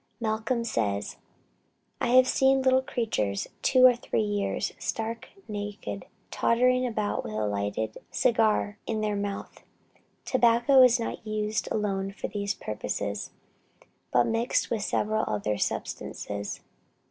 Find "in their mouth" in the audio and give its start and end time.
8.87-9.61